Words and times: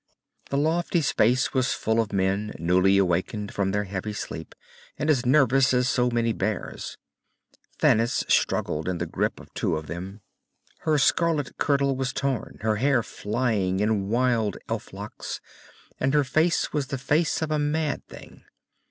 The 0.49 0.57
lofty 0.57 1.01
space 1.01 1.53
was 1.53 1.73
full 1.75 1.99
of 2.01 2.11
men, 2.11 2.55
newly 2.57 2.99
wakened 3.01 3.53
from 3.53 3.69
their 3.69 3.83
heavy 3.83 4.13
sleep 4.13 4.55
and 4.97 5.11
as 5.11 5.27
nervous 5.27 5.75
as 5.75 5.87
so 5.87 6.09
many 6.09 6.33
bears. 6.33 6.97
Thanis 7.77 8.23
struggled 8.27 8.89
in 8.89 8.97
the 8.97 9.05
grip 9.05 9.39
of 9.39 9.53
two 9.53 9.75
of 9.75 9.85
them. 9.85 10.21
Her 10.79 10.97
scarlet 10.97 11.55
kirtle 11.59 11.95
was 11.95 12.13
torn, 12.13 12.57
her 12.61 12.77
hair 12.77 13.03
flying 13.03 13.79
in 13.79 14.09
wild 14.09 14.57
elf 14.67 14.91
locks, 14.91 15.39
and 15.99 16.15
her 16.15 16.23
face 16.23 16.73
was 16.73 16.87
the 16.87 16.97
face 16.97 17.43
of 17.43 17.51
a 17.51 17.59
mad 17.59 18.03
thing. 18.07 18.43